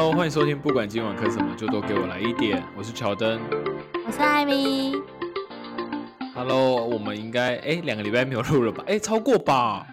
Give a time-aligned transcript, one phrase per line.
[0.00, 2.62] Hello，欢迎收听，不管今晚磕什么，就都给我来一点。
[2.76, 3.40] 我是乔登，
[4.06, 4.92] 我是艾米。
[6.32, 8.84] Hello，我们应该哎两个礼拜没有录了吧？
[8.86, 9.84] 哎，超过吧？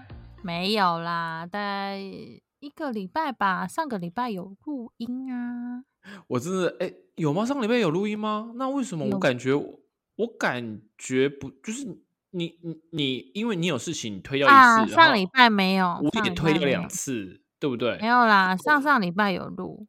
[0.43, 3.65] 没有啦，大概一个礼拜吧。
[3.65, 5.85] 上个礼拜有录音啊。
[6.27, 7.43] 我真的哎，有吗？
[7.43, 8.51] 上个礼拜有录音吗？
[8.57, 11.83] 那为什么我感觉我感觉不就是
[12.29, 17.41] 你你你，因为你有事情你推掉一次，上礼拜没有，我也推掉两次。
[17.57, 17.97] 对不对？
[17.99, 19.87] 没有啦，上上礼拜有录。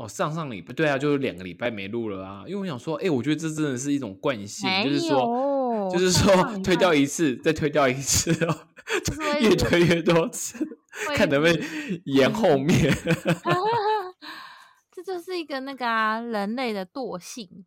[0.00, 2.42] 哦，上上礼拜对啊，就是两个礼拜没录了啊。
[2.46, 8.66] 因为我想说，哎，我觉得这真的是一种惯性，就是说，就是说推掉一次，再推掉一次哦，
[9.40, 10.66] 越推越多次，
[11.14, 11.56] 看能不能
[12.06, 12.92] 延后面。
[14.90, 17.66] 这就是一个那个啊，人类的惰性。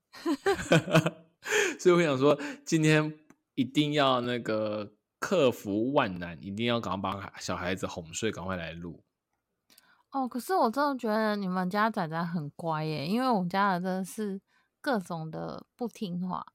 [1.80, 3.14] 所以我想说，今天
[3.56, 4.94] 一定要那个。
[5.24, 9.02] 克服万难，一定要赶快把小孩子哄睡，赶快来录。
[10.14, 14.40] 哦，可是我真的觉得你们家仔仔很乖耶，因为我们家的真的是
[14.80, 16.46] 各种的不听话。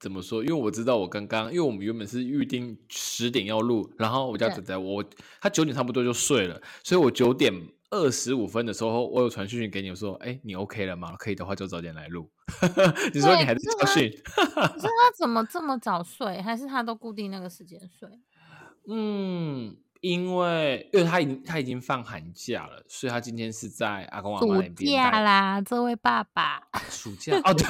[0.00, 0.42] 怎么说？
[0.42, 5.04] 因为我知道我刚刚，因为我们原本是预定十点要录，然后我家仔仔我
[5.40, 7.52] 他九点差不多就睡了，所以我九点。
[7.88, 11.14] 二十五分的时候，我有传讯息给你，说：“哎，你 OK 了吗？
[11.16, 12.28] 可以的话就早点来录。
[13.14, 14.10] ”你说你还在教训？
[14.34, 16.42] 可是他怎么这么早睡？
[16.42, 18.20] 还是他都固定那个时间睡？
[18.90, 19.76] 嗯。
[20.00, 24.74] 因为，因为他已经他已经放寒假了，所以他今天是在阿公阿妈那边。
[24.76, 26.62] 暑假啦，这位爸爸。
[26.90, 27.66] 暑假哦，对，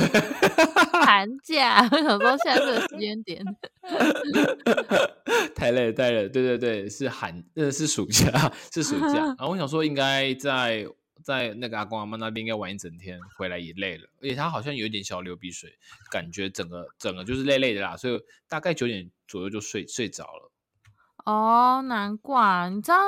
[1.04, 1.86] 寒假。
[1.92, 3.44] 我想说，现在这个时间点，
[5.54, 6.28] 太累了太累了。
[6.28, 9.14] 对对对，是寒，呃，是暑假，是暑假。
[9.14, 10.86] 然后我想说，应该在
[11.22, 15.70] 在那个阿公阿妈那边应该玩一整天，回来也累了，而且他好像有一点小流鼻水，
[16.10, 20.52] 感觉整个整个就是累累的啦，所以大概九点左右就睡睡着了。
[21.26, 22.98] 哦，难怪你知道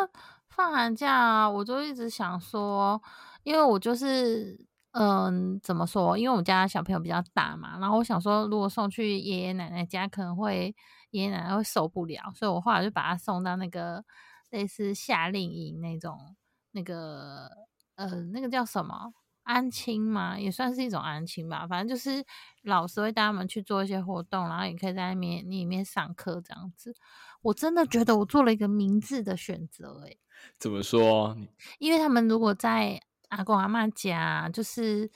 [0.48, 3.00] 放寒假，啊我就一直想说，
[3.44, 4.59] 因为我就是
[4.91, 6.19] 嗯，怎么说？
[6.19, 10.75] 因为我们家小朋友比较大嘛，然后我想说，如果送去爷爷奶奶家，可能会
[11.12, 14.04] 爷爷奶奶会受不了，所以我后来就把他送到那个
[14.50, 16.34] 类似夏令营那种，
[16.72, 17.48] 那个
[17.94, 19.12] 呃，那个叫什么
[19.48, 21.66] 安亲嘛，也算是一种安亲吧。
[21.66, 22.22] 反正就是
[22.64, 26.94] 老师会带他们去做一些活动，然后也可以在里面里面上课这样子。
[27.41, 30.14] 我真的觉得我做了一个明智的选择，哎，
[30.59, 31.34] 怎么说？
[31.78, 33.00] 因为他们如果在
[33.31, 35.10] 阿公阿妈家，就是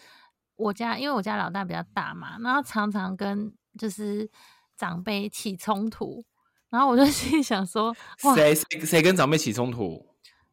[0.56, 4.31] 我家，因为我家老大比较大嘛，然后常常跟就是
[4.78, 6.25] 长辈起冲突，
[6.70, 7.94] 然后我就 心里想说，
[8.34, 10.06] 谁谁谁跟长辈起冲突？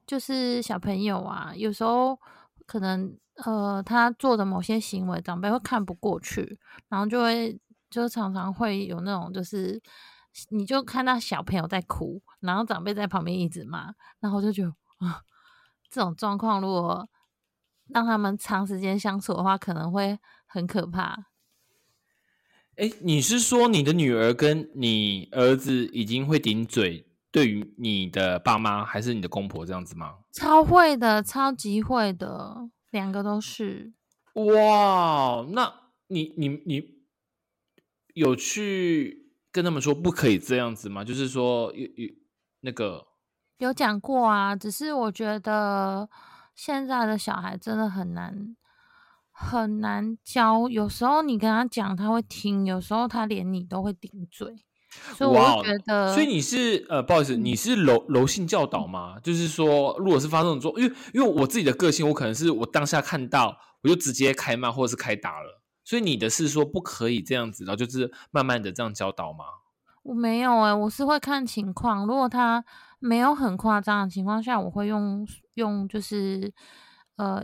[0.05, 2.19] 就是小朋友啊，有时候
[2.65, 9.81] 可能呃，他做的某些行为，长辈会看不过去，然后就会就常常会有那种就是。
[10.49, 15.23] 你就看到小朋友在哭，然后长辈在旁边一直骂，然后就觉得啊，
[15.89, 17.09] 这种状况如果
[17.87, 21.25] 让他们长时间相处的话，可能会很可怕。
[22.77, 30.19] 哎，你是说你的女儿跟你儿子已经会顶嘴，对于你的爸妈还是你的公婆这样子吗？
[30.31, 33.93] 超会的，超级会的，两个都是。
[34.33, 35.73] 哇，那
[36.07, 37.03] 你你你
[38.13, 39.27] 有去？
[39.51, 41.03] 跟他们说不可以这样子吗？
[41.03, 42.13] 就是说有有
[42.59, 43.07] 那个
[43.57, 46.07] 有讲过啊，只是我觉得
[46.53, 48.55] 现在的小孩真的很难
[49.31, 50.69] 很难教。
[50.69, 54.63] 有时候你跟他讲，他会听；有时候他连你都会顶嘴。
[55.15, 59.19] 所以我觉得，所以你是呃，不好意思，你是柔柔性教导吗？
[59.21, 65.61] 就是说，如果是发生这种状，因为因为我自己的个性，我可能是我当下看到，我就直接开骂或者是开打了。
[65.83, 69.45] 所以你的是说不可以这样子，然后就是慢慢的这样教导吗？
[70.03, 72.05] 我没有哎，我是会看情况。
[72.05, 72.63] 如果他
[72.99, 76.51] 没有很夸张的情况下，我会用用就是
[77.17, 77.43] 呃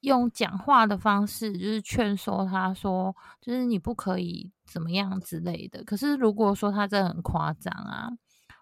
[0.00, 5.84] 用讲话的方式，就是劝说他说，就是你不可以怎么样之类的。
[5.84, 8.10] 可是如果说他真的很夸张啊，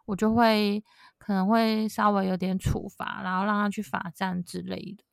[0.04, 0.82] 我就会
[1.18, 5.04] 可能会稍微有点处罚，然后让他去罚站之类的。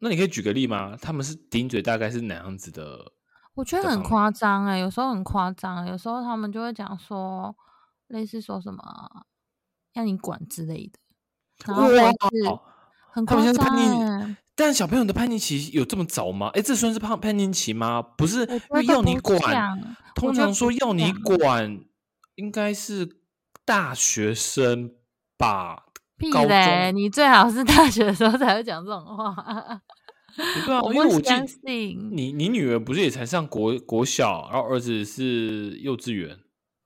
[0.00, 0.96] 那你可以举个例吗？
[1.00, 3.12] 他们是顶嘴，大概是哪样子的？
[3.54, 7.56] 我觉得很夸张哎，有时候很夸张，有时候他们就会讲说，
[8.06, 9.26] 类似说什么
[9.94, 10.98] 要你管之类的。
[11.66, 12.00] 然后是
[13.10, 14.36] 很夸张。
[14.58, 16.50] 但小朋友的叛逆期有这么早吗？
[16.52, 18.02] 哎，这算是叛叛逆期吗？
[18.02, 18.44] 不是，
[18.88, 19.96] 要你管。
[20.16, 21.78] 通常说要你管，
[22.34, 23.08] 应该是
[23.64, 24.90] 大学生
[25.36, 25.84] 吧。
[26.16, 26.90] 屁嘞！
[26.92, 29.32] 你最好是大学的时候才会讲这种话。
[30.66, 36.36] 对啊，因为我相信你，你女儿不是也才上国国小，然后儿子是幼稚园。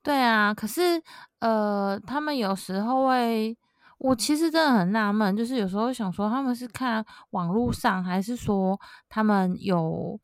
[0.03, 1.01] 对啊，可是
[1.39, 3.57] 呃，他们有时候会，
[4.03, 8.77] 我其实真的很纳闷，就是有时候想说他们是看网络上，还是说
[9.07, 10.19] 他们有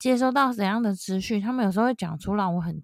[0.00, 1.40] 接收到怎样的资讯？
[1.40, 2.82] 他们有时候会讲出让我很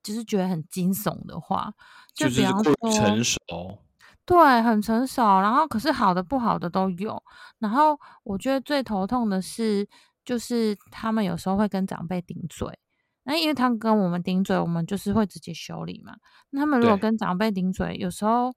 [0.00, 1.74] 就是觉得很惊悚的话，
[2.14, 3.38] 就比方说成熟，
[4.24, 5.40] 对，很成熟。
[5.40, 7.20] 然后可是好的不好的都有。
[7.58, 9.88] 然后我觉得最头痛的是，
[10.24, 12.78] 就是他们有时候会跟长辈顶嘴。
[13.24, 16.14] 那因为他跟我们顶嘴，我们就是会直接修理嘛。
[16.50, 18.54] 那他们如果跟长辈顶嘴，有时候。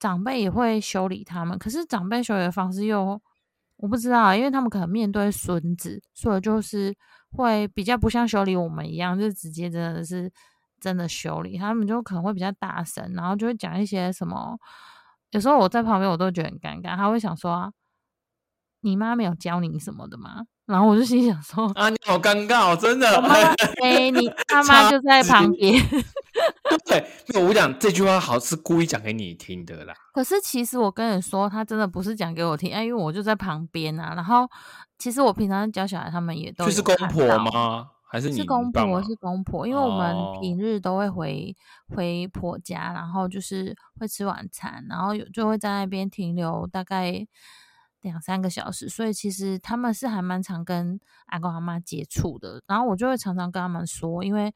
[0.00, 3.20] 长辈也会修理他们，可是长辈修理的方式又
[3.76, 6.92] 我不知道，因为他们可能面对孙子，所以就是
[7.36, 10.32] 会比较不像修理我们一样，就直接真的是
[10.80, 11.56] 真的修理。
[11.56, 14.58] 他们就可能会比较大声，然后就会讲一些什么。
[15.30, 16.96] 有时候我在旁边，我都觉得很尴尬。
[16.96, 17.72] 他会想说
[18.82, 23.08] ：“你妈没有教你什么的吗？”然后我就心想说：“啊，你好尴尬，哦真的。
[23.80, 25.80] ”哎，你他妈就在旁边。
[26.86, 29.94] 对，那我讲这句话好是故意讲给你听的啦。
[30.12, 34.14] 可是其实我跟你说，他真的不是讲给我听，哎，因为我就在旁边啊。
[34.14, 34.48] 然后
[34.98, 37.88] 其实我平常教小孩，他们也都是公婆吗？
[38.10, 39.02] 还是你是公婆？
[39.02, 41.56] 是公婆，因为我们平日都会回
[41.94, 47.26] 回婆家，然后就是会吃晚餐，然后有就会在那边停留大概。
[48.02, 52.62] 两三个小时，所以其实他们是还蛮常跟阿公阿妈接触的。
[52.66, 54.54] 然后我就会常常跟他们说，因为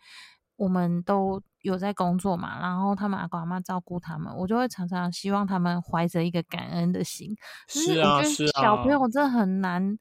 [0.56, 7.36] 我们都有在工作嘛，然后他们阿公阿妈照顾他们，我就会常常希望他们怀着一个感恩的心。
[7.66, 9.98] 是啊，是啊，小朋友真的很难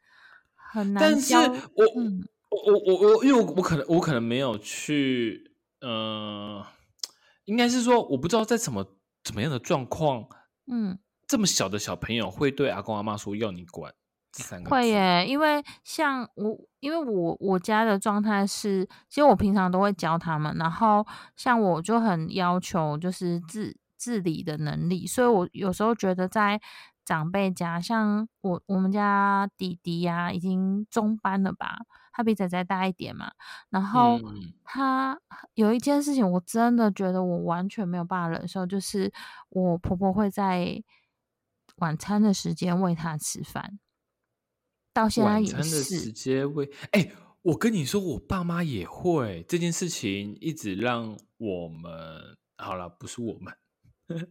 [0.71, 1.01] 很难。
[1.01, 1.86] 但是我
[2.51, 5.51] 我我我我，因为我我可能我可能没有去，
[5.81, 6.63] 呃，
[7.45, 8.86] 应该是说我不知道在什么
[9.24, 10.27] 怎么样的状况，
[10.71, 11.00] 嗯。
[11.25, 14.02] 这么小的小朋友会对阿公阿妈说要你管这
[14.33, 14.69] 三个？
[14.69, 26.59] 会耶，因为像我，因为我我家的状态是，其实我平常都会教他们，然后像我就很要求就是自自理的能力，所以我有时候觉得在
[27.06, 31.80] 长辈家，像我我们家弟弟呀，已经中班了吧，
[32.12, 33.31] 他比仔仔大一点嘛，
[33.69, 34.19] 然后
[34.63, 35.19] 他
[35.53, 39.12] 有一件事情我真的觉得我完全没有办法忍受，就是
[39.50, 40.83] 我婆婆会在。
[41.77, 43.80] 晚餐的时间喂他吃饭，
[44.94, 45.54] 到现在也是。
[45.56, 47.12] 晚餐的时间喂，哎，
[47.42, 53.54] 我跟你说，我爸妈也会这件事情，一直让我们好了，不是我们，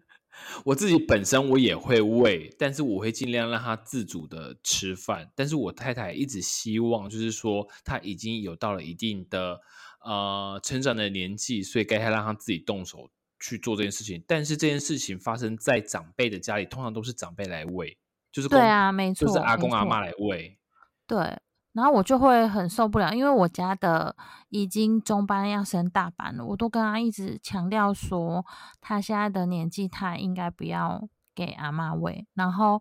[0.64, 5.30] 我自己本身我也会喂，但是我会尽量让他自主的吃饭。
[5.34, 9.60] 但是我太太一直希望，就是说他已经有到了一定的
[10.04, 13.10] 呃成长的年纪，所以该他让他自己动手。
[13.44, 17.98] 去做这件事情，但是这件事情发生在长辈的家里，通常都是长辈来喂，
[18.32, 20.58] 就是对啊，没错，就是阿公阿妈来喂。
[21.06, 21.38] 对，
[21.72, 24.16] 然后我就会很受不了，因为我家的
[24.48, 28.44] 已经中班要升大班了，我都跟他一直强调说，
[28.80, 32.26] 他现在的年纪，他应该不要给阿妈喂。
[32.34, 32.80] 然后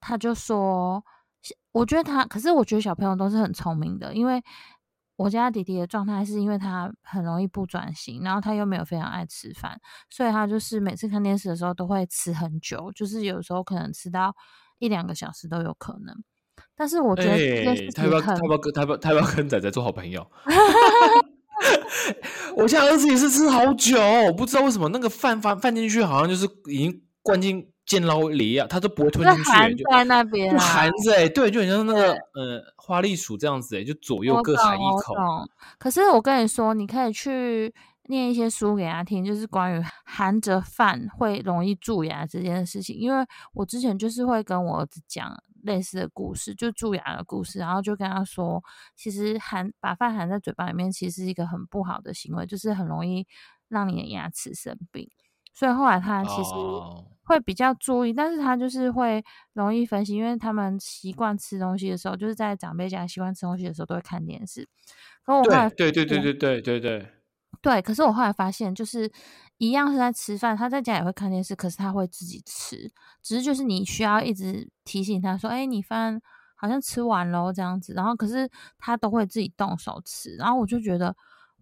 [0.00, 1.04] 他就说，
[1.72, 4.42] 我觉得他，可是我觉得小朋友都是很聪明的，因为。
[5.20, 9.78] 我家弟弟的状态是因为他很容易不专心，然后他又没有非常爱吃饭，
[10.08, 14.34] 所以他就是每次看电视的时候都会吃很久，就是有时候可能吃到
[14.78, 16.16] 一两个小时都有可能。
[16.74, 17.32] 但是我觉得
[17.94, 20.26] 他要不要他要不要跟他要跟仔仔做好朋友？
[22.56, 23.98] 我 家儿子也是吃好久，
[24.38, 27.70] 不知道为什么那个饭放放进去好像就是已经灌进。
[27.90, 35.12] 见捞梨啊，他都不会吞进去，含在那边，含着哎，对，就很像那个呃花栗鼠这样子哎，就左右各含一口。
[35.76, 42.94] 可是我跟你说，你可以去念一些书给他听，就是关于含着饭会容易蛀牙这件事情。
[42.96, 48.62] 因为我之前就是会跟我儿子讲类似的故事，就蛀牙的故事，然后就跟他说，
[48.94, 53.26] 其实含把饭含在嘴巴里面，其实是一个很不好的行为，就是很容易
[53.66, 55.10] 让你的牙齿生病。
[55.52, 56.50] 所以后来他其实
[57.30, 64.68] 会比较注意，但是他就是会容易分心，因为他们习惯吃东西的时候，就是在长辈家习惯吃东西的时候都会看电视。
[65.24, 67.08] 可我后来对对对对对对对
[67.62, 69.08] 对，可是我后来发现，就是
[69.58, 72.90] 一样是在吃饭，他在家也会看电视，可是他会自己吃，
[73.22, 76.20] 只是就是你需要一直提醒他说：“哎，你饭
[76.56, 81.14] 好像吃完喽。”这样子，然后可是他都会自己动手吃，然后我就觉得。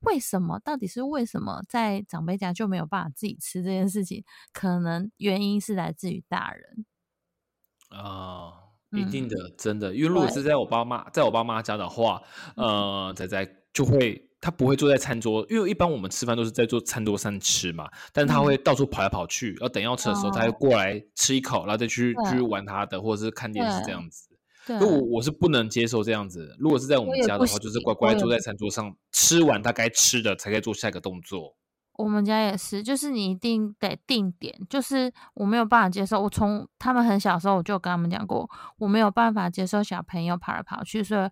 [0.02, 0.58] 为什么？
[0.60, 4.24] 到底是为什么在长辈家就没有办法自己吃这件事情？
[4.52, 6.86] 可能原因是来自于大人
[7.90, 8.52] 啊，
[8.92, 9.94] 一定的，真的。
[9.94, 12.22] 因为如果是在我爸妈在我爸妈家的话，
[12.56, 24.27] 呃，仔仔就会他不会坐在餐桌，因为一般我们吃饭都是在做餐桌上吃嘛，但是他会到处跑来跑去，要等要吃的时候，他会过来吃一口，然后再去去玩他的，或者是看电视这样子。
[24.80, 31.56] 如果我是不能接受这样子，如果是在我们家的话，就是乖乖坐在餐桌上吃完他该吃的，才可以做下一个动作。
[31.94, 36.20] 我们家也是，就是你一定得定点，就是我没有办法接受。
[36.22, 38.48] 我从他们很小的时候，我就跟他们讲过，
[38.78, 41.28] 我没有办法接受小朋友跑来跑去，所以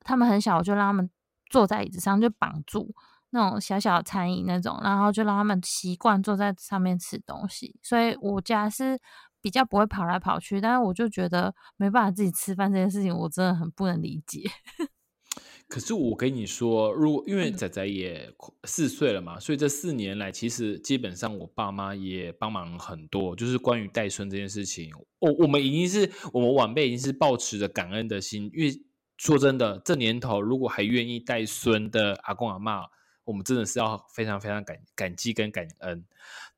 [0.00, 1.08] 他们很小，我就让他们
[1.48, 2.92] 坐在椅子上，就绑住
[3.30, 7.78] 那种小小的餐椅那种，然后就让他们习惯坐在上面吃东西。
[7.80, 8.98] 所以我家是
[9.44, 14.40] 比较不会跑来跑去，但是我就觉得没办法自己吃饭这件事情，我真的很不能理解。
[15.68, 18.32] 可是我跟你说，如果因为嗯仔仔也
[18.64, 28.72] 四岁了嘛，所以这四年来，其实基本上我爸妈也帮忙很多，就是关于带孙这件事情，我我们已经是我们晚辈已经是抱持着感恩的心，因为
[29.18, 32.86] 说真的，这年头如果还愿意带孙的阿公阿嬷，
[33.24, 36.04] 我们真的是要非常非常感感激跟感恩。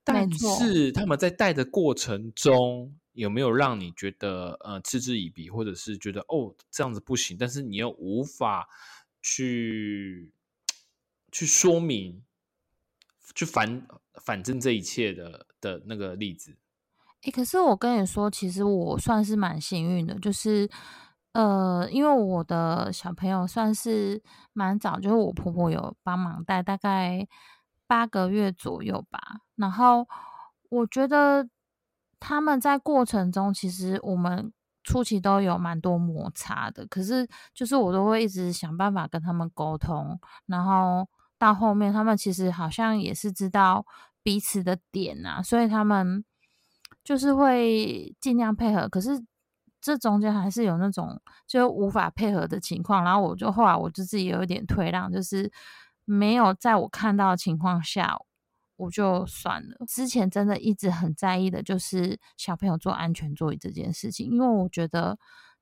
[0.05, 8.69] 但是他们在带的过程中，有没有让你觉得呃嗤之以鼻，或者是觉得哦这样子不行，但是你又无法
[9.21, 10.31] 去
[11.33, 12.23] 去说明、
[13.35, 13.87] 去反
[14.23, 16.57] 反正这一切的的那个例子？
[17.23, 20.71] 诶，可是我跟你说，其实我算是蛮幸运的，就是
[21.37, 24.23] 呃，因为我的小朋友算是
[24.55, 27.29] 蛮早，就是我婆婆有帮忙带，大概
[27.87, 29.21] 八个月左右吧。
[29.57, 30.09] 然后
[30.71, 31.47] 我觉得
[32.19, 34.51] 他们在过程中，其实我们
[34.83, 43.85] 初期都有蛮多摩擦的，可是就是我都会一直想办法跟他们沟通，然后到后面他们其实好像也是知道
[44.23, 46.25] 彼此的点啊，所以他们
[47.05, 49.23] 就是会尽量配合，可是
[49.81, 55.51] 这中间还是有那种就无法配合的情况，然后我就后来我就自己有一点退让，就是
[56.05, 58.17] 没有在我看到的情况下。
[58.79, 59.87] 我就算了。
[59.89, 65.19] 之前真的一直很在意的就是小朋友坐安全座椅这件事情，因为我觉得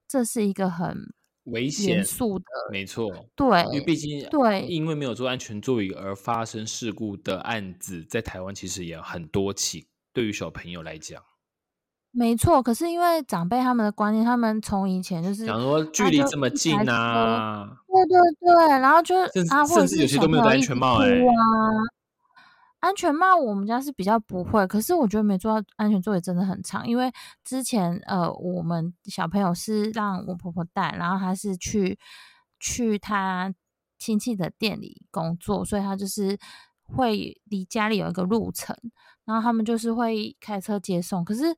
[0.08, 9.86] 这是一个很危险严肃的，没错，对，因为毕竟对因为没有坐安全座椅而发生事故的案子，在台湾其实也很多起。
[10.12, 11.22] 对于小朋友来讲，
[12.14, 12.62] 没错。
[12.62, 18.18] 可是因为长辈他们的观念，他们从以前就是想说距离这么近啊，啊，对对
[18.54, 19.44] 对，然后就是
[19.74, 21.28] 甚至有些都没有戴安全帽哎、啊。
[22.80, 27.10] 安全帽我们家是比较不会，可是我觉得没做到安全座椅真的很长，因为
[27.42, 31.98] 之前呃我们小朋友是让我婆婆带，然后她是去
[32.60, 33.50] 去她
[33.98, 36.38] 亲戚的店里工作，所以她就是
[36.82, 38.76] 会离家里有一个路程，
[39.24, 41.56] 然后他们就是会开车接送，可是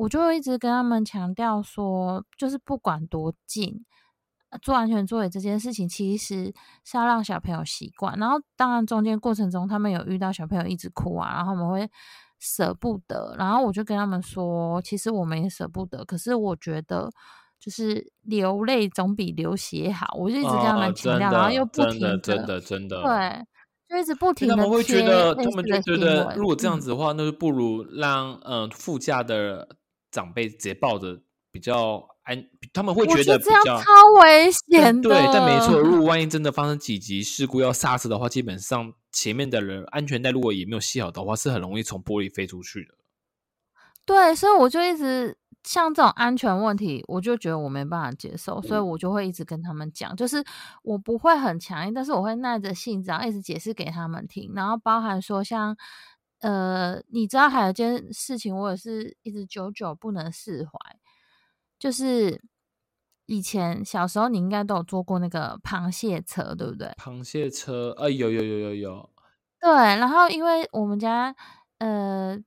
[0.00, 3.84] 我就一直跟他们强调说，就是不管多近。
[4.48, 6.52] 呃做安全座椅这件事情，其实
[6.84, 8.18] 是要让小朋友习惯。
[8.18, 11.88] 然后，当然中间过程中，他们有遇到小朋友一直哭啊，然后我们会
[12.40, 13.36] 舍不得。
[13.38, 17.08] 然后我就跟他们说，其实我们也舍不得，可是我觉得
[17.60, 20.16] 就是流泪总比流血好。
[20.18, 23.46] 我就一直跟他们强调，哦、然后又不停的真的真的对，
[23.88, 29.68] 就一直不停的他们会觉得，他们就觉得，如果这样嗯子的话，那就不如让呃副驾的
[30.10, 35.08] 长辈直接抱着比较安，他们会觉得比较这样超危险的。
[35.08, 42.94] 对，但没错，如果万一真的发生紧急事故要刹车的话，基本上前面的人安全带如果也没有系好的话，是很容易从玻璃飞出去的。
[44.04, 50.42] 对，所以我就一直像这种安全问题，我就觉得我没办法接受，所以我就会一直跟他们讲，就是
[50.82, 55.76] 我不会很强硬，但是我会耐着性子，然后一直解释给他们听，然后包含说像
[56.40, 60.78] 呃，你知道还有一件事情，我也是一直久久不能释怀，
[61.78, 62.42] 就是
[63.26, 66.88] 以前小时候你应该都有坐过那个螃蟹车，对不对？
[66.98, 69.10] 螃蟹车，呃，有有有有有，
[69.60, 71.34] 对，然后因为我们家
[71.78, 72.38] 呃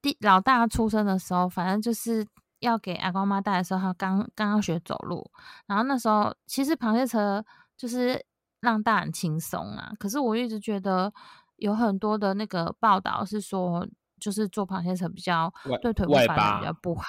[0.00, 2.26] 第老大出生的时候，反正就是
[2.60, 5.30] 要给阿公妈带的时候，他刚刚刚学走路，
[5.66, 7.44] 然后那时候其实螃蟹车
[7.76, 8.24] 就是
[8.60, 11.12] 让大人轻松啊，可是我一直觉得
[11.56, 13.86] 有很多的那个报道是说，
[14.20, 17.04] 就是做螃蟹车比较外对腿部外发展比八较不好，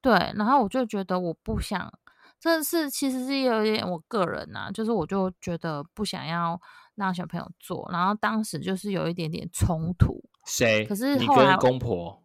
[0.00, 1.92] 对，然后我就觉得我不想。
[2.40, 6.60] 这是其实是有一点我个人呐、就是我就觉得不想要
[6.94, 10.22] 让小朋友做，然后当时就是有一点点冲突。
[10.44, 10.84] 谁？
[10.84, 12.22] 可是你后来跟公婆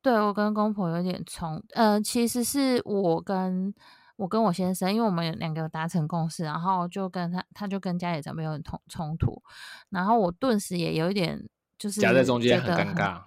[0.00, 3.74] 对我跟公婆有点冲，呃，其实是我跟
[4.16, 9.42] 我跟我先生，因为我们两个有达成共识，然后就跟他，他就跟家里长辈有点冲冲突，
[9.90, 11.46] 然后我顿时也有一点
[11.78, 13.22] 就是夹在中间很尴尬。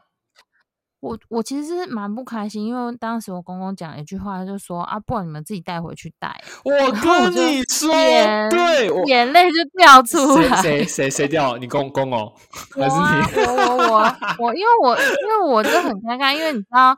[1.01, 10.61] 我我其实是蛮不开心，因为当时我公公讲了一句话，就说啊，不然你们自己带回去带，我跟就你说，眼对我眼泪就掉出来。
[10.61, 11.55] 谁谁谁谁 掉？
[11.55, 12.33] 你公公哦，
[12.75, 13.41] 还是啊，你？
[13.45, 16.93] 我我我我，因为我因为我就很尴尬，因为你知道，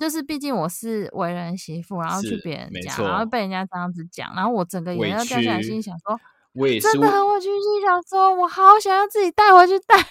[0.00, 6.18] 就是毕竟我是为人媳妇，然后去别人家，然后被人家这样子讲，然后我整个眼委泪都掉下来，心里想说，
[6.54, 10.04] 我也是真的很委屈，心想说，我好想要自己带回去带。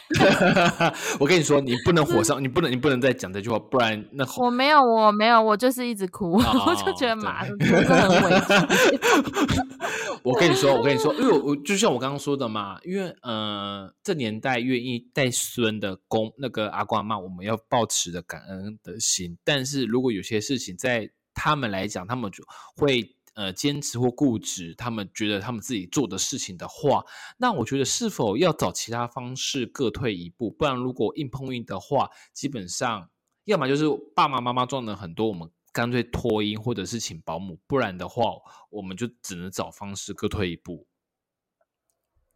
[1.20, 9.62] 我跟你说，你不能火上，你不能，你不能再讲这句话，不然那我没有，我没有，我就是一直哭， 我就觉得妈的，真的很委屈。
[10.24, 19.38] 我跟你说，我跟你说，因为我就像我刚刚说的嘛，因为呃，这年代愿意带孙的公那个阿公阿妈，我们要抱持着感恩的心。
[19.44, 22.44] 但是如果有些事情在他们来讲，他们就
[22.78, 23.16] 会。
[23.40, 27.06] 呃，坚持或固执，他们觉得他们自己做的事情的话，
[27.38, 30.52] 那我觉得是否要找其他方式各退一步？
[30.52, 33.10] 不然如果硬碰硬的话，基本上
[33.46, 38.24] 要么就是爸爸妈妈赚的很多，我们干脆脱音或者是请保姆；不然的话，
[38.70, 40.86] 我们就只能找方式各退一步。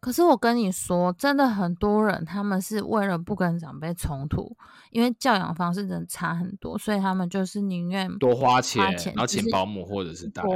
[0.04, 4.54] 可是我跟你说，真的很多人他们是为了不跟长辈冲突，
[4.90, 10.42] 因为教养方式真的差很多，所以他们就是宁愿多花钱，然后请保姆或者是带。
[10.42, 10.52] 对，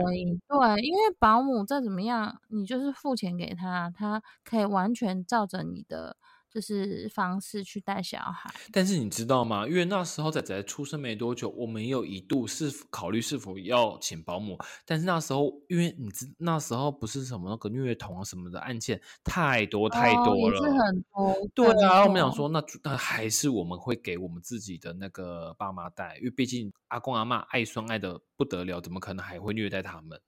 [0.82, 6.14] 因为保姆再怎么样，你就是付钱给他，他可以完全照着你的。
[6.50, 9.66] 就是方式去带小孩，但是你知道吗？
[9.68, 21.36] 因为那时候仔仔出生没多久，我们有一度是考虑是否要请保姆，但是那时候因为你知那时候不是什么那个虐童啊什么的案件太多太多了，是很多。
[21.54, 30.18] 对啊，我们想说那那还是我们会给我们自己的那个爸妈带，因为毕竟阿公阿妈爱孙爱的不得了，怎么可能还会虐待他们？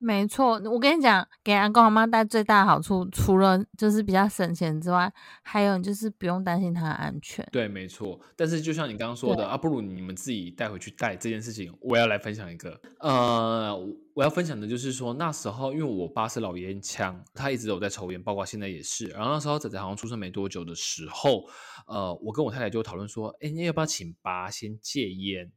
[0.00, 5.12] 没错，我跟你讲，给阿公阿妈带最大的好处，除了就是比较省钱之外，
[5.42, 7.44] 还有就是不用担心他的安全。
[7.50, 8.20] 对，没错。
[8.36, 12.80] 但是就像你刚刚说的啊，不如你们自己带回去带这件事情，我要来分享一个。
[13.00, 13.76] 呃，
[14.14, 19.06] 我要分享的就是说，那时候因为我爸是老烟枪，他一直有在抽烟，包括现在也是。
[19.06, 21.44] 然后那时候仔仔好像出生没多久的时候，
[21.88, 25.50] 呃，我跟我太太就讨论说，哎，你要不要请爸先戒烟，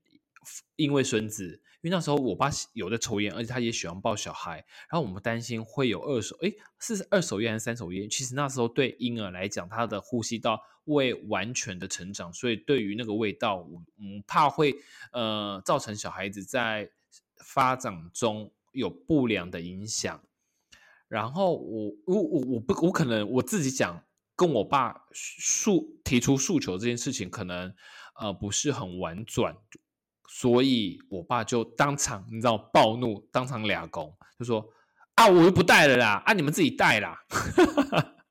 [0.77, 1.61] 因为孙子。
[1.81, 4.57] 因为那时候我爸有在抽烟，而且他也喜欢抱小孩，
[4.89, 8.07] 然后我们担心会有二手，诶，是二手烟还是三手烟？
[8.09, 14.75] 其实那时候对婴儿来讲，他的呼吸道未完全的成长，所以对于那个味道，我们怕会
[15.11, 16.89] 呃造成小孩子在
[17.43, 20.21] 发展中有不良的影响。
[21.07, 24.03] 然后我我我我不我可能我自己讲
[24.35, 27.73] 跟我爸诉提出诉求这件事情，可能
[28.19, 29.57] 呃不是很婉转。
[30.33, 34.65] 所以，我爸就当场，你知道，暴怒，当场俩公，就说
[35.15, 37.19] ：“啊，我又不带了啦，啊，你们自己带啦。”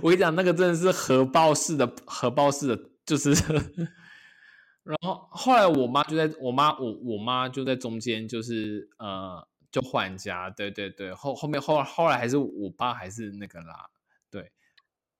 [0.00, 3.32] 我跟你讲，那个真的是核爆式的，核爆式的，就是。
[4.84, 13.90] 然后后来我妈就在我妈，我我妈就在中间，就是呃，就换家，对对对，后后面后后来还是我爸还是那个啦，
[14.30, 14.52] 对。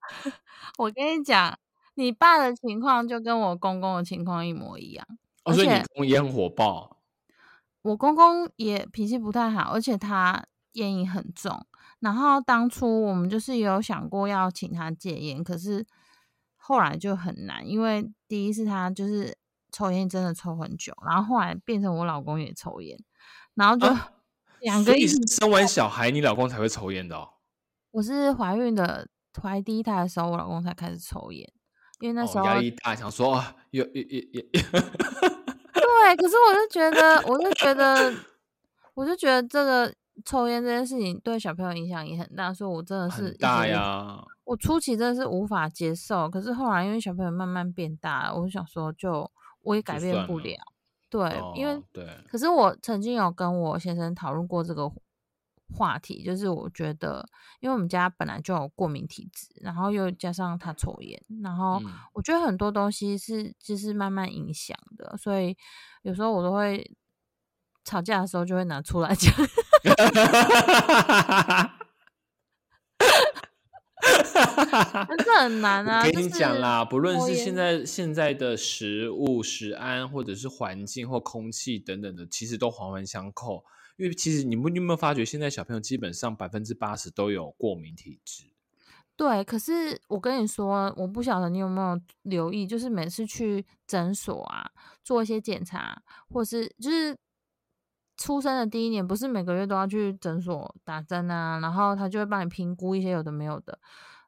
[0.79, 1.59] 我跟你讲，
[1.95, 5.05] 你爸的情况就跟我公公的情况一模一样。
[5.47, 6.99] 所以你公也很火爆，
[7.83, 11.67] 我公公也脾气不太好，而且他烟瘾很重。
[12.01, 15.87] 然后当初我们就是有想过要请他戒烟，可是
[16.57, 19.37] 后来就很难，因为第一是他就是
[19.73, 22.99] 抽烟真的抽很久，然后后来变成我老公也抽烟，
[23.55, 23.87] 然后就
[24.61, 24.85] 两个。
[24.85, 27.29] 所以是生完小孩你老公才会抽烟的哦？
[27.91, 29.09] 我是怀孕的，
[29.43, 31.51] 怀第一胎的时候我老公才开始抽烟，
[32.01, 34.43] 因为那时候压力大，想说有有有有。
[34.43, 38.15] 对，可是我就觉得，我就觉得，
[38.95, 39.93] 我就觉得这个
[40.25, 44.25] 抽烟这件事情对小朋友影响也很大，所以我真的是大呀。
[44.45, 49.31] 我初期真的是无法接受，可是后来因为小朋友慢慢变大，我就想说，就
[49.63, 50.57] 我也改变不了。
[51.11, 54.91] 对，因为对，可是我曾经有跟我先生讨论过这个。
[55.75, 57.29] 话题就是，我觉得，
[57.61, 61.81] 因为我们家本来就有过敏体质，然后又加上他抽烟，然后
[62.13, 65.57] 我觉得很多东西是就是慢慢影响的，所以
[66.03, 66.97] 有时候我都会
[67.85, 69.31] 吵架的时候就会拿出来讲。
[75.19, 76.07] 这很难啊！
[76.07, 83.65] 我跟你讲啦，不论是现在现在的食物、食安，或者是环境或空气等等的，其实都环环相扣。
[83.99, 88.45] 因为其实你们有没有发觉，现在小朋友基本上百分之八十都有过敏体质。
[89.17, 94.71] 对，可是我跟你说，我不晓得你有没有留意，就是每次去诊所啊
[95.03, 97.19] 做一些检查，或是就是
[98.17, 103.81] 出生的第一年，不是每个月都要去诊所打针啊，然后他就会帮你评估一些有的没有的，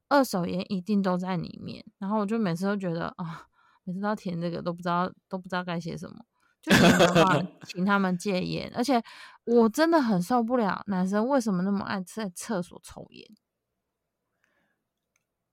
[0.09, 1.85] 二手烟一定都在里面。
[1.99, 3.47] 然后我就每次都觉得啊，
[3.85, 6.25] 每次都要填这个，都不知道都不知道该写什么。
[6.63, 6.73] 就
[7.67, 9.03] 请他们戒烟，而且
[9.45, 13.27] 我真的很受不了男生为什么那么爱在厕所抽烟。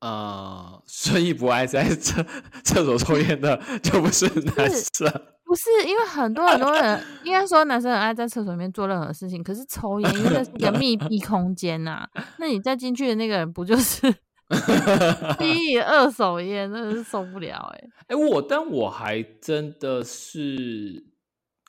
[0.01, 2.23] 呃， 所以不爱在厕
[2.63, 5.11] 厕所抽烟的 就不是男生。
[5.43, 12.05] 不是因为很多很多人应该说男生很爱在厕所里面做任何事情，可是抽烟因为这是一个密闭空间呐、
[12.37, 14.13] 那你再进去的那个人不就是
[15.37, 21.05] 第一二手烟，真的是受不了哎、哎、我但我还真的是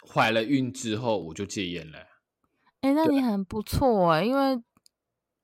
[0.07, 1.99] 怀了孕之后我就戒烟了。
[2.81, 4.63] 哎、那你很不错哎、因为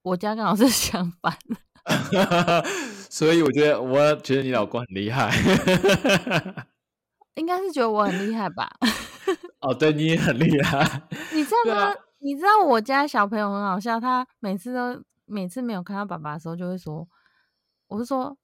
[0.03, 1.37] 我家刚好是相反，
[3.11, 5.33] 所以我觉得，我觉得你老公很厉害。
[7.35, 8.71] 应该是觉得我很厉害吧？
[9.61, 11.03] 哦，对你也很厉害。
[11.33, 11.95] 你知道吗？
[12.21, 17.07] 你知道我家小朋友很好笑，他每次都每次没有看到爸爸的时候，就会说，
[17.89, 18.37] 我就说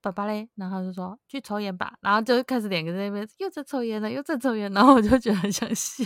[0.00, 6.04] 爸爸嘞，然后他就说去抽烟吧，然后就开始两个在那边又在抽烟了，又在抽烟，然后我就觉得很想笑。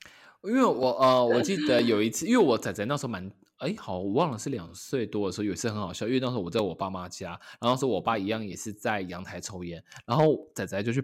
[0.44, 11.00] 因为我呃，我记得有一次，因为我仔仔那时候蛮哎，好，我忘了是两岁多的时候，有一次很好笑，因为那时候我在我爸妈家，然后是我爸一样也是在阳台抽烟，然后仔仔就去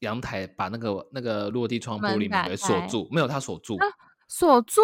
[0.00, 3.78] 阳台把那个那个落地窗玻璃门给锁住，没有他锁住，
[4.32, 4.80] 锁住，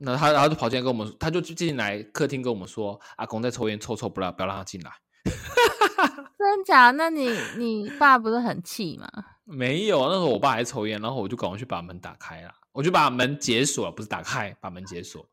[0.00, 4.90] 那他然后就跑进来跟我们，他就进来客厅跟我们说，阿公在抽烟，臭臭不让不要让他进来。
[6.36, 6.90] 真假？
[6.90, 9.08] 那你你爸不是很气吗？
[9.46, 15.24] 没有，那时候我爸还抽烟，然后我就赶快去把门打开了，我就把门解锁，不是打开，把门解锁。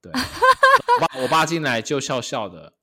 [0.00, 2.74] 对，我爸我爸进来就笑笑的，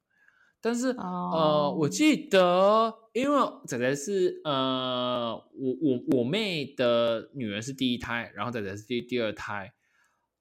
[0.59, 9.71] 但是、呃，哦我记得，因为仔仔是呃，我我我妹的女儿是第一胎，然后仔仔是第第二胎，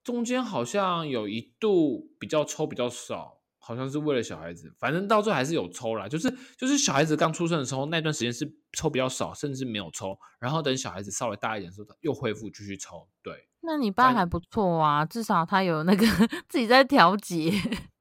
[0.02, 13.46] 中间好像有一度比较抽比较少，好像是为了小孩子，反正到最后还是有抽啦，就是就是小孩子刚出生的时候那段时间是抽比较少，甚至没有抽，然后等小孩子稍微大一点的时候又恢复继续抽，对。
[13.62, 16.06] 那你爸还不错啊，至少他有那个
[16.48, 17.52] 自己在调节。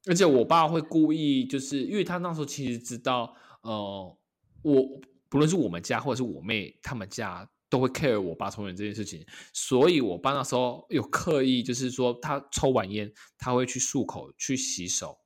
[0.07, 4.17] 而且我爸会故意，就是因为他那时候其实知道，呃，
[4.61, 4.81] 我
[5.27, 15.19] 不论是我们家或者是我妹他们家都会 care 我爸抽烟这件事情，所以我爸那时候有刻意，就是说他抽完烟，他会去漱口、去洗手。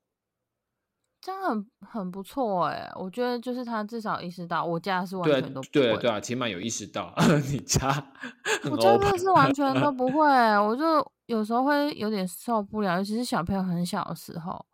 [1.21, 7.15] 这样很很不错哎、我觉得就是他至少意识到，我家是完全都不对啊对啊，起码有意识到
[7.49, 7.87] 你家
[8.69, 14.65] 我真的是完全都不会欸、我就有时候会有点受不了，尤其是小朋友很小的时候。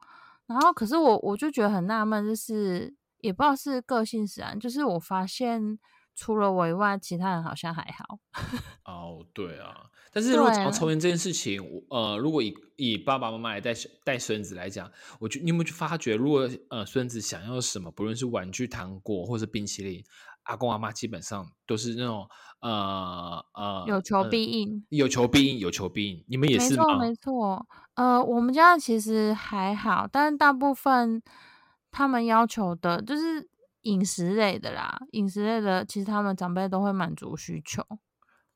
[0.48, 5.78] 然后，可是我我就觉得很纳闷，就是也不知道是个性使然，就是我发现
[6.20, 8.20] 除了我以外，其他人好像还好。
[8.84, 9.74] 哦，对啊，
[10.12, 20.04] 但是如果讲抽烟这件事情，我呃，如果以以爸爸妈妈来带小带孙子来讲，我觉你有没有去发觉，如果呃孙子想要什么，不论是玩具、糖果或是冰淇淋，
[20.44, 22.28] 阿公阿妈基本上都是那种
[22.60, 26.26] 呃呃有求呃必应，有求必应，有求必应。
[26.28, 26.84] 你们也是吗？
[26.84, 27.68] 没错没错。
[27.96, 31.22] 呃，我们家其实还好，但是大部分
[31.92, 33.49] 他们要求的就是
[33.82, 37.84] 饮食类的啦，饮食类的其实他们长辈都会满足需求。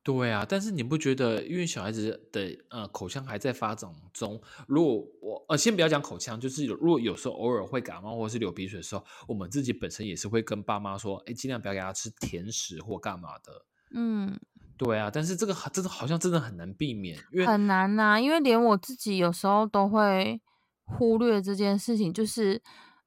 [0.03, 13.65] 对啊，但是你不觉得，因为小孩子的呃口腔还在发展中，如果我呃先不要讲口腔，就是有如果有时候偶尔会感冒或者是流鼻水的时候，我们自己本身也是会跟爸妈说，哎，尽量不要给他吃甜食或干嘛的。
[13.95, 14.37] 嗯，
[14.77, 20.41] 对啊，但是这个真的好像真的很难避免，因为很难呐、因为连我自己有时候都会
[20.83, 22.61] 忽略这件事情，就是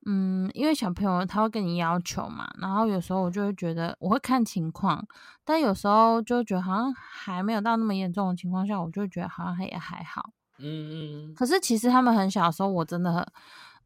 [0.09, 5.05] 嗯，因为小朋友他会跟你要求嘛，然后有时候我就会觉得我会看情况，
[5.45, 10.31] 但有时候就觉得好像还没有到那么严重的情况下，我就觉得好像也还好。
[10.59, 13.27] 嗯嗯可是其实他们很小的时候，我真的很，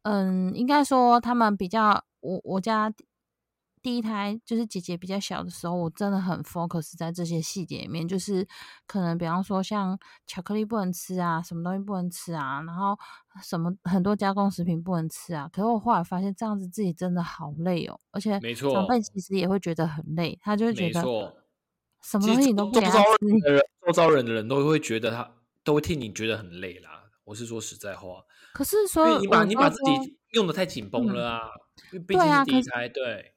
[0.03, 2.93] 嗯，应该说他们比较，我我家
[3.81, 8.47] 第第一胎就是姐姐比较小的时候，我真的很 focus 在这些细节里面，就是
[8.87, 12.97] 可能比方说像巧克力不能吃啊，什么东西不能吃啊，然后
[13.43, 15.49] 什么很多加工食品不能吃啊。
[15.51, 21.01] 可是我后来发现这样子自己真的好累哦，而且没错长辈其实也会觉得很累，他就会觉得。
[22.03, 25.31] 什么东西你都不给他吃，人的人，周遭人的人都会觉得他
[25.63, 27.03] 都会替你觉得很累啦。
[27.25, 31.41] 我是说实在话，可是说你把你把自己用的太紧绷嗯了啊，
[31.91, 33.30] 因为毕对竟是第一胎，对。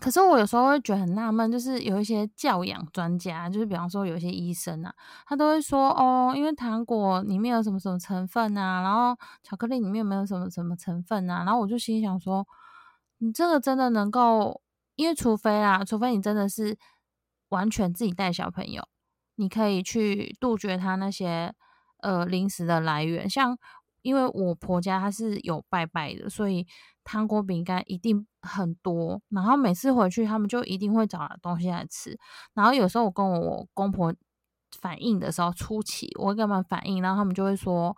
[0.00, 4.94] 可是我有时候会觉得很纳闷，就是有一些教养专家，就是比方说有一些医生啊，
[5.26, 12.46] 他都会说哦，因为糖果里面有什么什么成分啊，然后巧克力里面有没有什么什么成分啊，然后我就心想说，
[13.18, 14.60] 你这个真的能够，
[14.94, 16.78] 因为除非啦，除非你真的是
[17.48, 18.86] 完全自己带小朋友，
[19.36, 21.52] 你可以去杜绝他那些
[22.02, 23.58] 呃零食的来源，像
[24.08, 26.66] 因为我婆家她是有拜拜的，所以
[27.04, 32.18] 糖果饼干一定很多，然后每次回去他们就一定会找东西来吃，
[32.54, 34.14] 然后有时候我跟我公婆
[34.80, 37.96] 反映的时候，初期我会跟他们反映，然后他们就会说。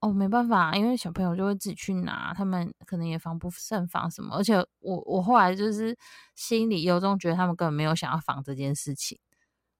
[0.00, 4.36] 哦，没办法，因为小朋友就会自己去拿，他们可能也防不胜防什么。
[4.36, 5.96] 而且我我后来就是
[6.34, 9.18] 心里有种觉得他们根本没有想要防这件事情。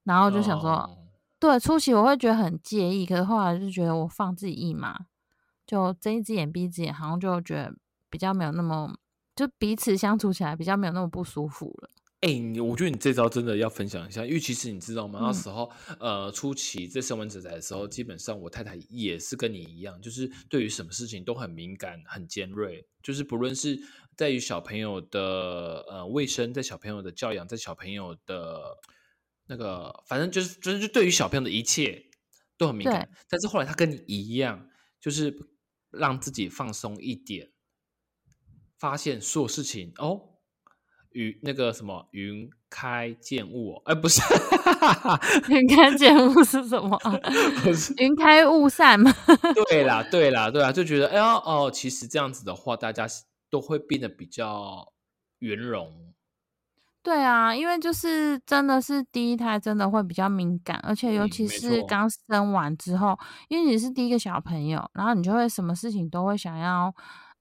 [0.02, 0.96] 然后就想说，哦
[1.38, 4.98] 对初期我会觉得很介意，可是后来就觉得我放自己一马，
[5.66, 7.74] 就睁一只眼闭一只眼，好像就觉得
[8.10, 8.98] 比较没有那么，
[9.34, 11.90] 就彼此相处起来比较没有那么不舒服了。
[12.20, 15.20] 哎、你我觉得你这招真的要分享一下，因为其实你知道吗？
[15.20, 23.78] 那嗯时候呃初期在生完仔仔的时候，基本上我太太也是跟你一样，就是对于什么事情都很敏感、很尖锐，就是不论是
[24.16, 28.58] 在于小朋友的呃卫生，在小朋友的教养，在小朋友的
[29.46, 32.06] 那个，反正就是就是就对于小朋友的一切
[32.56, 33.06] 都很敏感。
[33.28, 34.66] 但是后来他跟你一样，
[34.98, 35.30] 就是
[35.98, 37.50] 让自己放松一点，
[38.78, 40.30] 发现所有事情哦。
[41.10, 44.20] 云那个什么云开见雾、哦，哎，不是，
[45.48, 47.16] 云开见雾是什么啊？
[47.62, 49.14] 不是，云开雾散吗。
[49.70, 53.06] 对啦，对啦，对啦，就觉得哎呀哦，其实这样子的话，大家
[53.48, 54.92] 都会变得比较
[55.38, 56.13] 圆融。
[57.04, 63.16] 对啊，因为就是真的是第一胎真的会比较敏感，而且尤其是刚生完之后，
[63.48, 66.90] 因为你是第一个小朋友，然后你就会什么事情都会想要，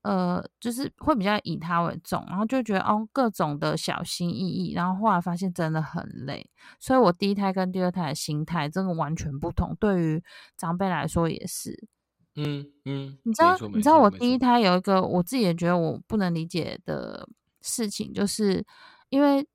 [0.02, 6.46] 呃，就是会比较以他为重，然后就觉得哦各种的小心翼翼，然后后来发现真的很累，
[6.78, 10.22] 所以我第一胎跟第二胎的心态真的完全不同，对于
[10.58, 11.88] 长辈来说也是。
[12.36, 17.30] 嗯嗯，你知道，你知道我第一，胎有一个我自己也觉得我不能理解的
[17.62, 18.66] 事情，就是
[19.10, 19.48] 因为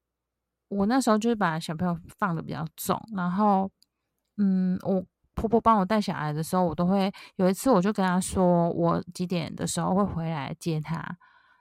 [0.68, 3.70] 我那时候就是把小朋友放的比较重，然后
[4.36, 5.04] 嗯，我
[5.34, 11.16] 婆婆帮我带小孩的时候，我都会有一次我就跟她说我几点的时候会回来接她，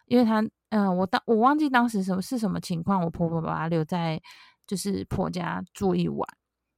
[0.06, 4.22] 因为她嗯、我当我忘记当时什么是什么情况，我婆婆把她留在
[4.66, 6.28] 就是婆家住一晚，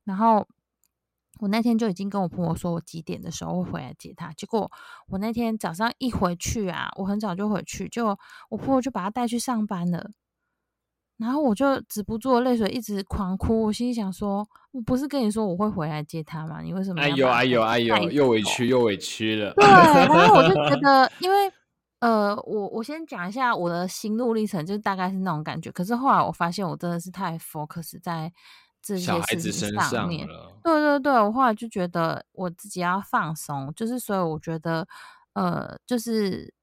[0.05, 0.47] 然后。
[1.41, 4.29] 我那天就已经跟我婆婆说，我几点的时候会回来接她。
[4.33, 4.69] 结果
[5.07, 8.07] 我那天早上一回去啊，我很早就回去，就
[8.49, 10.11] 我婆婆就把她带去上班了。
[11.19, 16.61] 然后我就止不住泪水一直狂哭，我心里想说，我不是跟你说我会回来接他吗？
[16.61, 19.53] 你为什么哎呦哎呦哎呦，又委屈又委屈了。
[19.55, 21.51] 对，然后我就觉 得，因为
[21.99, 25.69] 呃，我我先讲一下我的心路历程，就是大概是那种感觉。
[25.71, 28.31] 可是后来我发现，我真的是太 focus 在
[28.81, 30.25] 这些小孩子事情身上面。
[30.25, 34.87] 了，对对对，我后来就觉得我自己要放松，就是所以我觉得，
[35.33, 36.53] 呃，就是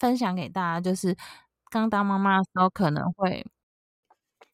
[0.00, 1.16] 分享给大家，就是
[1.70, 3.46] 刚当妈妈的时候可能会，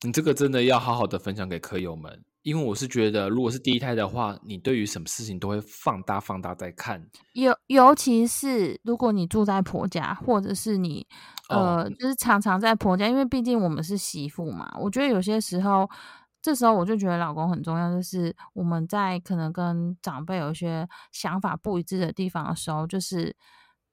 [0.05, 7.09] 你这个真的要好好的分享给科友们，因为我是觉得，如果是第一胎的话，你对于什么事情都会放大放大在看。
[7.35, 11.07] 尤尤其是如果你住在婆家，或者是你
[11.49, 14.75] 哦呃，就是常常在婆家，因为毕竟我们是媳妇嘛。
[14.81, 15.89] 我觉得有些时候，
[16.41, 23.37] 这时候我就觉得老公很重要，就是我们在可能跟长辈有一些想法不一致的地方的时候，就是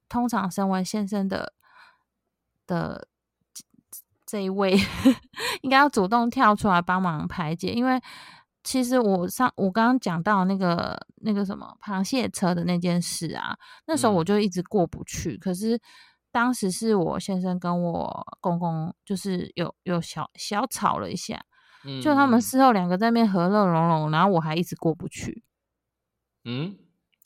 [0.07, 1.53] 通常身为先生的
[2.65, 3.07] 的
[4.29, 4.77] 这这一位，
[5.63, 7.99] 应该要主动跳出来帮忙排解，因为
[8.63, 15.37] 其实我上我刚刚讲到那个那个什么螃蟹车的那件事啊，那时候我嗯就一直过不去。
[15.37, 15.79] 可是
[16.31, 21.41] 当时是我先生跟我公公就是有有小小吵了一下，
[21.85, 25.43] 嗯，就他们嗯事后两个在那边和乐融融，然后我还一直过不去。
[26.45, 26.77] 嗯，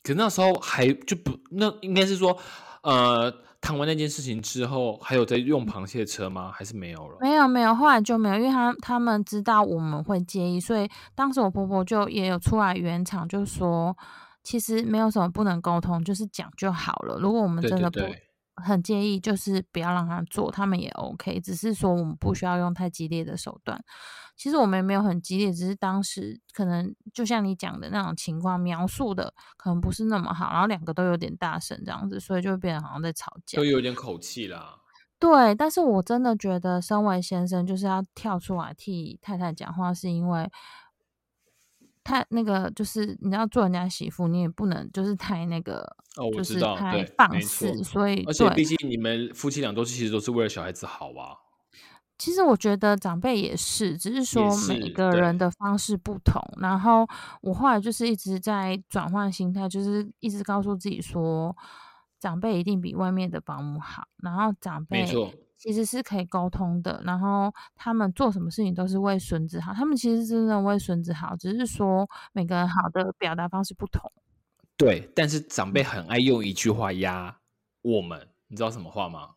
[0.02, 2.38] 可那时候还就不，那应该是说，
[2.84, 6.52] 呃，谈完那件事情之后，还有在用螃蟹车吗？
[6.54, 7.18] 还是没有了？
[7.22, 13.96] 没有没有，后来就没有，因为他他们知道我们会介意，所以当时我婆婆就也有出来圆场，就说
[14.44, 17.18] 其实没有什么不能沟通，就是讲就好了。
[17.22, 18.02] 如果我们真的不
[18.56, 23.84] 很介意，就是不要让他做，他们也 OK，只是说我们不需要用太激烈的手段。
[24.36, 33.64] 其实我们也没有很激烈，只是当时可能就像你讲的那种情况描述的可能不是那么好，然后两个都有点大声这样子，所以就会变得好像在吵架都。
[33.64, 34.80] 有点口气啦。
[35.20, 40.52] 对，但是我真的觉得，身为先生就是要跳出来替太太讲话，是因为
[42.04, 45.80] 太那个，就是你要做人家媳妇，你也不能就是太那个，
[46.18, 51.40] 哦，我就是知道，太放肆，所以而且毕竟你们夫妻俩都其实都是为了小孩子好啊。
[52.20, 56.42] 其实我觉得长辈也是，只是说每个人的方式不同。
[56.58, 57.06] 然后
[57.42, 61.54] 我后来就是一直在转换心态，就是一直告诉自己说，
[62.20, 64.04] 长辈一定比外面的保姆好。
[64.22, 65.06] 然后长辈
[65.64, 74.12] 其实是可以沟通的，然后他们做什么事情都是为孙子好，他们其实真的为孙子好，只是说每个人好的表达方式不同。
[74.76, 75.10] 对。
[75.16, 77.38] 但是长嗯辈很爱用一句话压
[77.82, 79.30] 我们，你知道什么话吗？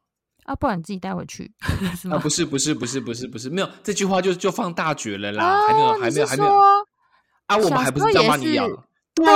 [0.47, 1.55] 啊，不然你自己带回去
[1.95, 6.53] 是啊，不是，不是，不是，不是，不是，没有这句话就就放大绝了啦，还没有，哦，还没有，还没有
[7.47, 7.57] 啊！
[7.57, 8.69] 我们还不是这样时候也是把你养，
[9.17, 9.27] 对，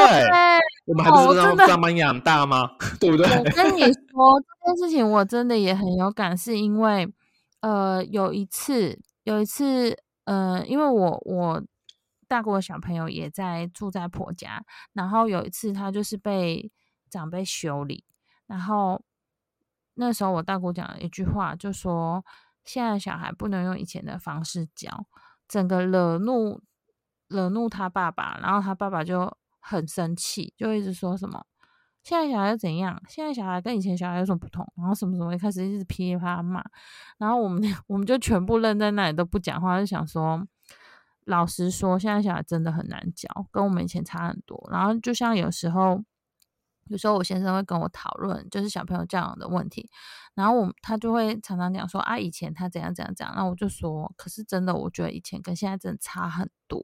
[0.87, 2.71] 我们还不是这样哦真的这样把你养大吗？
[3.01, 3.27] 对不对？
[3.27, 7.11] 我跟你说这件事情，我真的也很有感，是因为
[7.61, 11.62] 呃，有一次，有一次，呃，因为我我
[12.29, 14.62] 大姑的小朋友也在住在婆家，
[14.93, 16.71] 然后有一次他就是被
[17.09, 18.05] 长辈修理，
[18.47, 19.03] 然后
[19.95, 22.25] 那时候我大姑讲了一句话，就说
[22.64, 25.07] 现在小孩不能用以前的方式教，
[25.49, 26.61] 整个惹怒
[27.29, 31.46] 惹怒他爸爸，然后他爸爸就很生气，就一直说什么。
[32.03, 33.01] 现在小孩怎样？
[33.09, 34.66] 现在小孩跟以前小孩有什么不同？
[34.79, 36.64] 然后什么什么，一开始一直噼里啪啦骂，
[37.18, 40.42] 然后我们 我们就全部愣在那里都不讲话，就想说，
[41.27, 44.66] 老实说，现在小孩真的很难教，跟我们以前差很多。
[44.73, 46.03] 然后就像有时候，
[46.85, 49.90] 有时候我先生会跟我讨论，就是小朋友教养的问题，
[50.35, 56.83] 然后我他就会常常讲说啊，以前他怎样怎样怎样，那我就说，可是真的，我觉得以前跟现在真的差很多，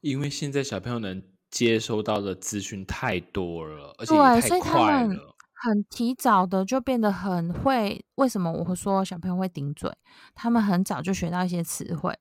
[0.00, 1.22] 因为现在小朋友能。
[1.50, 5.18] 接收到的资讯太多了，而且对，所以他们
[5.52, 8.02] 很提早的就变得很会。
[8.14, 9.90] 为什么我会说小朋友会顶嘴？
[10.34, 12.18] 他们很早就学到一些词汇，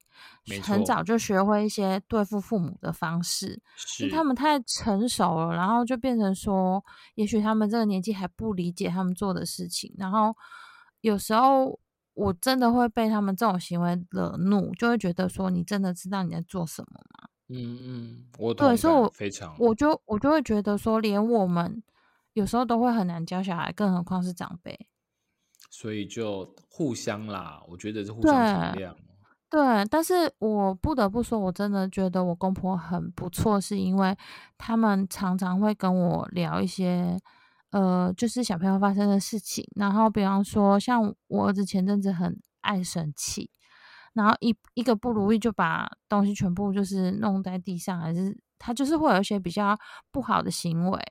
[0.63, 3.61] 很早就学会一些对付父母的方式。
[3.77, 6.83] 是他们太成熟了，然后就变成说，
[7.15, 9.93] 也许他们这个年纪还不理解他们做的事情。
[9.97, 10.35] 然后
[11.01, 11.79] 有时候
[12.13, 17.29] 我真的会被他们这种行为惹怒，就会觉得说，你真的知道你在做什么吗？
[17.49, 21.81] 嗯嗯，我对，所以我非常，我就我就会觉得说，连我们
[22.33, 24.87] 有时候都会很难教小孩，更何况是长辈。
[25.71, 28.95] 所以就互相啦，我觉得是互相体谅。
[29.49, 34.15] 对，但是我不得不说，我真的觉得我公婆很不错，是因为
[34.57, 37.17] 他们常常会跟我聊一些，
[37.71, 39.65] 呃，就是小朋友发生的事情。
[39.75, 43.49] 然后，比方说，像我儿子前阵子很爱生气。
[44.13, 49.77] 然后一一个不如意就把东西全部就是弄在地上，还是他就是会有一些比较
[50.11, 51.01] 不好的行为。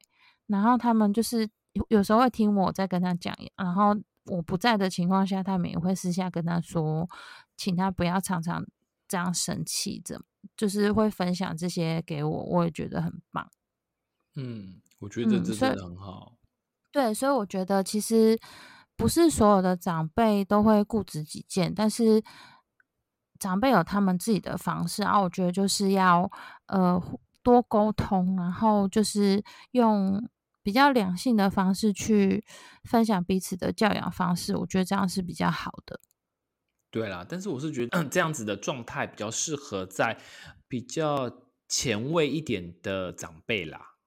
[0.47, 3.95] 然后他们就是有有时候会听我在跟他讲，然后
[4.27, 7.09] 我不在的情况下，他们也会私下跟他说，
[7.57, 8.67] 请他不要常常
[9.07, 10.21] 这样生气，着，
[10.57, 13.51] 就是会分享这些给我，我也觉得很棒。
[14.37, 16.35] 嗯，我觉得这真的很好。
[16.91, 18.39] 对，所以我觉得其实
[18.97, 22.23] 不是所有的长辈都会固执己见，但是。
[23.39, 26.31] 长辈有他们自己的方式，然后我觉得就是要
[26.67, 27.03] 呃
[27.43, 30.29] 多沟通，然后就是用
[30.63, 32.45] 比较良性的方式去
[32.85, 36.01] 分享彼此的教养方式，我觉得这样是比较好的。
[36.91, 40.19] 对啦，但是我是觉得这样子的状态比较适合在
[40.67, 41.31] 比较
[41.69, 43.98] 前卫一点的长辈啦。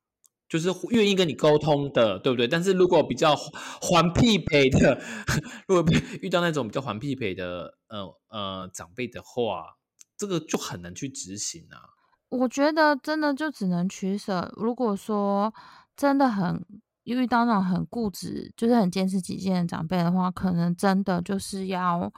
[0.52, 2.46] 就是愿意跟你沟通的，对不对？
[2.46, 3.34] 但是如果比较
[3.80, 5.02] 还匹配的，
[5.66, 5.86] 如果
[6.22, 9.78] 遇到那种比较还匹配的，呃呃长辈的话，
[10.18, 11.80] 这个就很难去执行啊。
[12.28, 14.52] 我觉得真的就只能取舍。
[14.58, 15.54] 如果说
[15.96, 16.66] 真的很
[17.04, 22.12] 遇到那种很固执，就是很坚持己见的长辈的话，可能真的就是要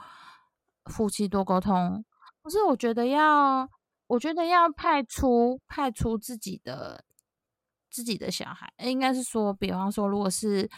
[0.86, 2.04] 夫妻多沟通。
[2.42, 3.68] 不是，我觉得要，
[4.08, 7.04] 我觉得要派出派出自己的。
[7.94, 10.68] 自己的小孩，应该是说，比方说，如果是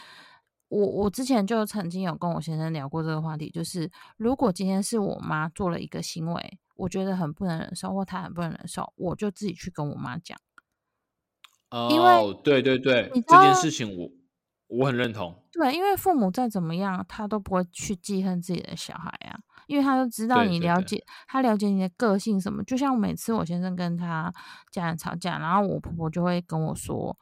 [0.67, 10.37] 我，我之前就曾经有跟我先生聊过这个话题，就是如果今天是我妈做了一个行为，我觉得很不能忍受，或她很不能忍受，我就自己去跟我妈讲。
[11.71, 14.11] 哦，对对对，这件事情我
[14.67, 15.43] 我很认同。
[15.51, 19.39] 对，因为父母再怎么样，他都不会去记恨自己的小孩啊。
[19.67, 24.33] 因为他都知道你了解他了解你的个性什么，就像每次我先生跟他
[24.71, 27.15] 家人吵架，然后我婆婆就会跟我说，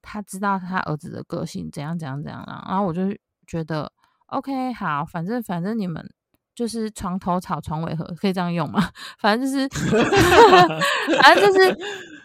[0.00, 3.02] 他知道他儿子的个性怎样怎样怎样然后我就
[3.46, 3.92] 觉得
[4.26, 6.08] OK 好，反正反正你们
[6.54, 8.80] 就是床头吵床尾和，可以这样用吗？
[9.18, 9.68] 反正就是，
[11.22, 11.76] 反正就是，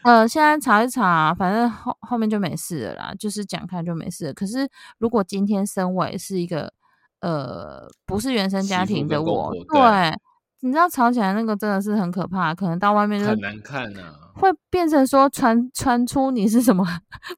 [0.03, 4.31] 呃，现在吵一吵，反正后后面就没事了啦，就是讲开就没事。
[4.33, 6.71] 可是如果今天身为是一个。
[7.23, 10.13] 呃，不是原生家庭的我，对，
[10.59, 16.85] 你知道吵起来那个真的是很可怕，可能到外面就很难看啊，会变成说传传出你是什么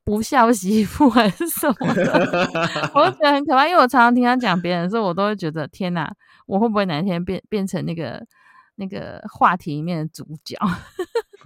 [0.03, 2.49] 不孝媳妇还是什么的，
[2.95, 6.11] 我觉得很可怕，因为我常常听他讲别人的时候，我都会觉得天哪，
[6.47, 8.25] 我会不会哪一天变变成那个
[8.77, 10.57] 那个话题里面的主角？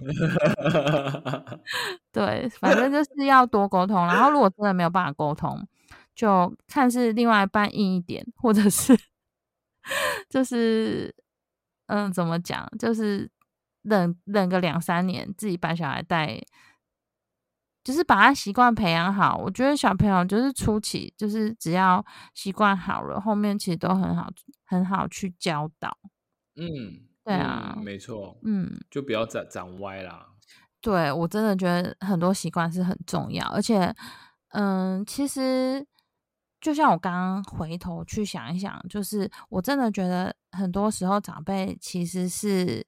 [2.10, 5.62] 对，反正就是要多沟通，然后如果真的没有办法沟通。
[6.20, 8.94] 就看是另外一半硬一点，或者是
[10.28, 11.14] 就是
[11.86, 12.70] 嗯，怎么讲？
[12.78, 13.30] 就是
[13.80, 16.38] 忍忍个两三年，自己把小孩带，
[17.82, 19.38] 就是把他习惯培养好。
[19.38, 22.04] 我觉得小朋友就是初期，就是只要
[22.34, 24.28] 习惯好了，后面其实都很好，
[24.66, 25.96] 很好去教导。
[26.56, 26.68] 嗯，
[27.24, 30.26] 对啊，没错，嗯，就不要长长歪啦。
[30.82, 33.94] 对我真的觉得很多习惯是很重要，而且
[34.48, 35.86] 嗯，其实。
[36.60, 42.86] 就像我刚刚回头去想一想，就是我真的觉得很多时候长辈其实是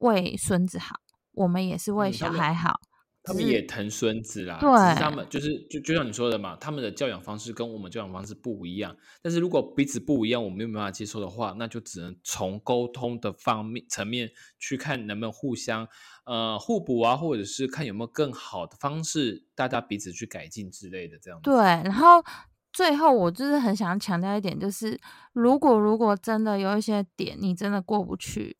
[0.00, 0.96] 为孙子好。
[1.32, 2.80] 我们也是为小孩好。
[3.22, 8.96] 他们也疼孙子啦，只对是他们就是就就像你说的嘛，他们的教养方式跟我们教养方式不一样。
[9.20, 15.86] 但是如果彼此不一样，我们又没办法接受的话，那就只能从沟通的方面层面去看能不能互相
[16.24, 21.50] 呃互补啊，或者是看有没有更好的方式，大家彼此去改进之类的这样子。
[21.50, 22.24] 对，然后
[22.80, 24.98] 最后我就是很想强调一点，就是
[25.34, 28.56] 如果如果真的有一些点你真的过不去，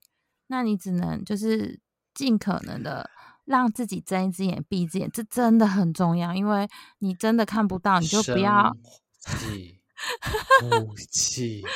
[0.49, 1.81] 那你只能就是
[2.13, 3.09] 尽可能的
[3.47, 6.69] 让自己睁一只眼闭一只眼，这真的很重要，因为
[6.99, 8.71] 你真的看不到，你就不要
[10.61, 11.65] 呼气，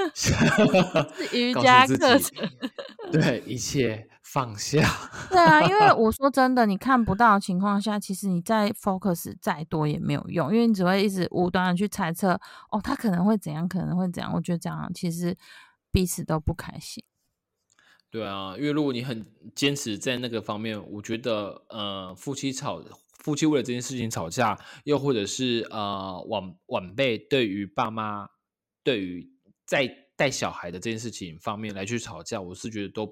[0.14, 2.48] 是瑜伽课程。
[3.10, 4.82] 对一切放下。
[5.30, 12.38] 对啊，因为我说真的，你看不到的情况下，其实你再 focus 再多也没有用，因为你只会一直无端的去猜测，
[12.70, 14.32] 哦，他可能会怎样，可能会怎样。
[14.34, 15.36] 我觉得这样其实
[15.90, 17.02] 彼此都不开心。
[18.10, 22.82] 对啊，因为如果你很坚持在那个方面，我觉得呃，夫妻吵，
[23.18, 28.28] 夫妻为了这件事情吵架，又或者是呃晚晚辈对于爸妈
[28.82, 29.30] 对于
[29.66, 33.06] 在带小孩的这件事情方面来去吵架，我是觉得都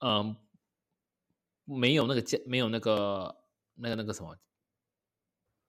[0.00, 0.36] 嗯、
[1.64, 3.36] 没有那个价，没有那个
[3.74, 4.36] 那个那个什么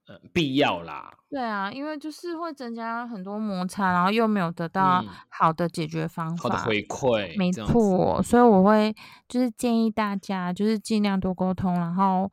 [0.08, 1.18] 呃必要啦。
[1.30, 6.44] 对啊，因为就是会增加很多摩擦，然后又没有得到嗯好的解决方法。
[6.44, 8.94] 好的回馈，没错，所以我会
[9.30, 12.30] 就是建议大家就是尽量多沟通，然后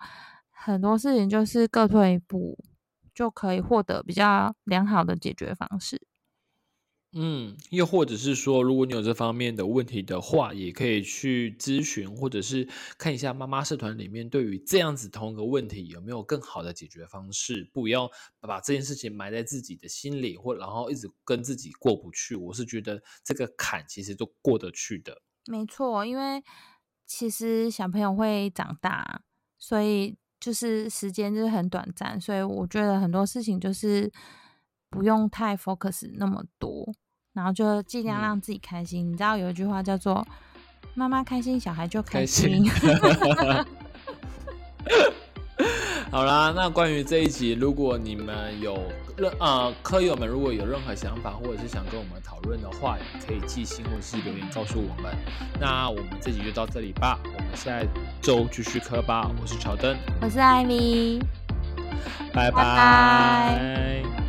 [0.51, 2.59] 很多事情就是各退一步，
[3.14, 6.07] 就可以获得比较良好的解决方式。
[7.12, 22.36] 嗯，又或者是说，如果你有这方面的问题的话，也可以去咨询，或者是看一下妈妈社团里面对于这样子同一个问题有没有更好的解决方式，不要把这件事情埋在自己的心里，或然后一直跟自己过不去。
[22.36, 25.22] 我是觉得这个坎其实都过得去的。
[25.46, 26.42] 没错，因为
[27.06, 29.22] 其实小朋友会长大，
[29.56, 34.12] 所以就是时间就是很短暂，所以我觉得很多事情就是
[34.91, 36.93] 不用太 focus 那么多，
[37.32, 39.07] 然后就尽量嗯让自己开心。
[39.11, 40.26] 你知道有一句话叫做
[40.95, 42.70] “妈妈开心，小孩就开开心”心
[46.11, 48.82] 好啦，那关于这一集，如果你们有
[49.18, 55.14] 任呃科友们如果有任何想法，或者是想跟我们讨论的话，也可以寄信或者是留言告诉我们。
[55.61, 57.78] 那我们这集就到这里吧，我们下
[58.22, 59.30] 周继续磕吧。
[59.39, 61.20] 我是乔登，我是艾米。
[62.32, 64.28] 拜拜拜拜